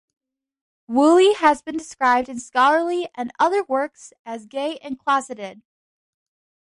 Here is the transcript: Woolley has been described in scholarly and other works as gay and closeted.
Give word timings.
Woolley 0.87 1.33
has 1.35 1.61
been 1.61 1.77
described 1.77 2.27
in 2.27 2.39
scholarly 2.39 3.07
and 3.13 3.31
other 3.37 3.63
works 3.63 4.13
as 4.25 4.47
gay 4.47 4.79
and 4.79 4.97
closeted. 4.97 5.61